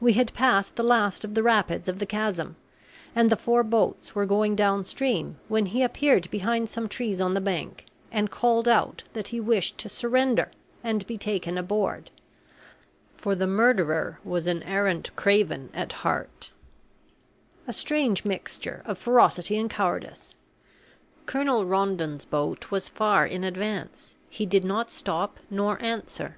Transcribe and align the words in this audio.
We 0.00 0.12
had 0.12 0.32
passed 0.34 0.76
the 0.76 0.84
last 0.84 1.24
of 1.24 1.34
the 1.34 1.42
rapids 1.42 1.88
of 1.88 1.98
the 1.98 2.06
chasm, 2.06 2.54
and 3.12 3.28
the 3.28 3.34
four 3.36 3.64
boats 3.64 4.14
were 4.14 4.24
going 4.24 4.54
down 4.54 4.84
stream 4.84 5.36
when 5.48 5.66
he 5.66 5.82
appeared 5.82 6.30
behind 6.30 6.68
some 6.68 6.88
trees 6.88 7.20
on 7.20 7.34
the 7.34 7.40
bank 7.40 7.84
and 8.12 8.30
called 8.30 8.68
out 8.68 9.02
that 9.14 9.26
he 9.34 9.40
wished 9.40 9.76
to 9.78 9.88
surrender 9.88 10.52
and 10.84 11.04
be 11.08 11.18
taken 11.18 11.58
aboard; 11.58 12.12
for 13.16 13.34
the 13.34 13.48
murderer 13.48 14.20
was 14.22 14.46
an 14.46 14.62
arrant 14.62 15.10
craven 15.16 15.70
at 15.74 15.90
heart, 16.06 16.52
a 17.66 17.72
strange 17.72 18.24
mixture 18.24 18.80
of 18.84 18.96
ferocity 18.96 19.58
and 19.58 19.70
cowardice. 19.70 20.36
Colonel 21.26 21.64
Rondon's 21.66 22.24
boat 22.24 22.70
was 22.70 22.88
far 22.88 23.26
in 23.26 23.42
advance; 23.42 24.14
he 24.30 24.46
did 24.46 24.64
not 24.64 24.92
stop 24.92 25.40
nor 25.50 25.82
answer. 25.82 26.36